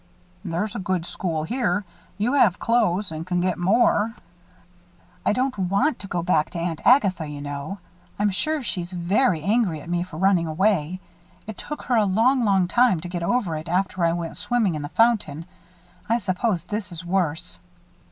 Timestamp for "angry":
9.43-9.79